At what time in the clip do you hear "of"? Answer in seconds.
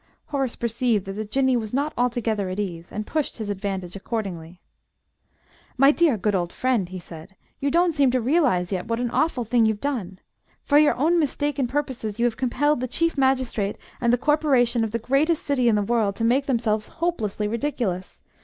14.83-14.89